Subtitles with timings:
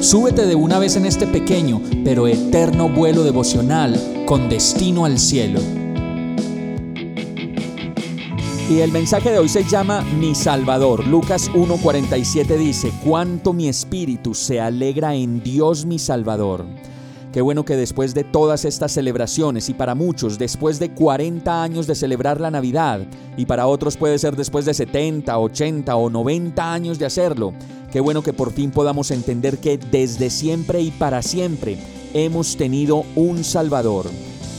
[0.00, 5.60] súbete de una vez en este pequeño pero eterno vuelo devocional con destino al cielo.
[8.70, 11.06] Y el mensaje de hoy se llama Mi Salvador.
[11.06, 16.64] Lucas 1:47 dice, cuánto mi espíritu se alegra en Dios mi Salvador.
[17.32, 21.86] Qué bueno que después de todas estas celebraciones y para muchos después de 40 años
[21.86, 23.00] de celebrar la Navidad
[23.36, 27.52] y para otros puede ser después de 70, 80 o 90 años de hacerlo,
[27.92, 31.78] qué bueno que por fin podamos entender que desde siempre y para siempre
[32.14, 34.06] hemos tenido un Salvador.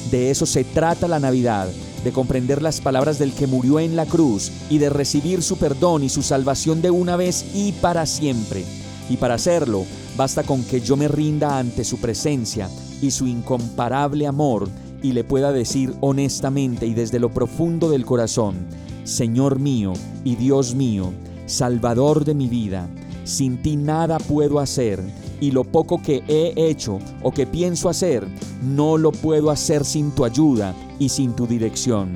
[0.09, 1.69] De eso se trata la Navidad,
[2.03, 6.03] de comprender las palabras del que murió en la cruz y de recibir su perdón
[6.03, 8.63] y su salvación de una vez y para siempre.
[9.09, 9.85] Y para hacerlo,
[10.17, 12.69] Basta con que yo me rinda ante su presencia
[13.01, 14.69] y su incomparable amor
[15.01, 18.55] y le pueda decir honestamente y desde lo profundo del corazón,
[19.03, 21.11] Señor mío y Dios mío,
[21.45, 22.87] Salvador de mi vida,
[23.23, 25.03] sin ti nada puedo hacer
[25.39, 28.25] y lo poco que he hecho o que pienso hacer,
[28.63, 32.11] no lo puedo hacer sin tu ayuda y sin tu dirección.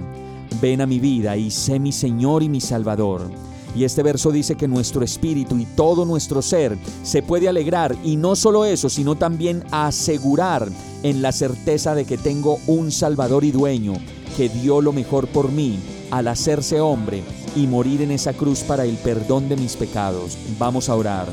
[0.62, 3.30] Ven a mi vida y sé mi Señor y mi Salvador.
[3.76, 8.16] Y este verso dice que nuestro espíritu y todo nuestro ser se puede alegrar y
[8.16, 10.70] no solo eso, sino también asegurar
[11.04, 13.94] en la certeza de que tengo un Salvador y dueño
[14.38, 15.80] que dio lo mejor por mí
[16.12, 17.24] al hacerse hombre
[17.56, 20.38] y morir en esa cruz para el perdón de mis pecados.
[20.60, 21.28] Vamos a orar.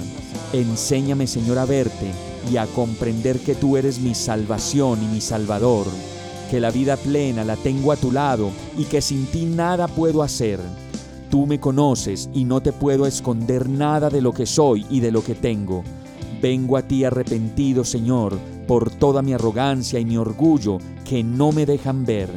[0.52, 2.12] Enséñame, Señor, a verte
[2.50, 5.86] y a comprender que tú eres mi salvación y mi Salvador,
[6.50, 10.22] que la vida plena la tengo a tu lado y que sin ti nada puedo
[10.22, 10.60] hacer.
[11.30, 15.10] Tú me conoces y no te puedo esconder nada de lo que soy y de
[15.10, 15.82] lo que tengo.
[16.40, 20.78] Vengo a ti arrepentido, Señor, por toda mi arrogancia y mi orgullo
[21.08, 22.28] que no me dejan ver,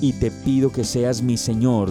[0.00, 1.90] y te pido que seas mi Señor